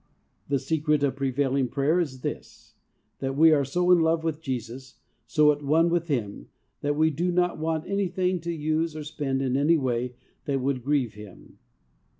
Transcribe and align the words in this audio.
The 0.47 0.57
secret 0.57 1.03
of 1.03 1.15
prevailing 1.17 1.67
prayer 1.67 1.99
is 1.99 2.21
this; 2.21 2.73
that 3.19 3.33
w'e 3.33 3.53
are 3.55 3.63
so 3.63 3.91
in 3.91 3.99
love 4.01 4.23
with 4.23 4.41
Jesus, 4.41 4.95
so 5.27 5.51
at 5.51 5.61
one 5.61 5.91
with 5.91 6.07
Him, 6.07 6.47
that 6.81 6.95
we 6.95 7.11
do 7.11 7.31
not 7.31 7.59
want 7.59 7.87
anything 7.87 8.41
to 8.41 8.51
use 8.51 8.95
or 8.95 9.03
spend 9.03 9.43
in 9.43 9.55
any 9.55 9.77
way 9.77 10.15
that 10.45 10.59
would 10.59 10.83
grieve 10.83 11.13
Him. 11.13 11.59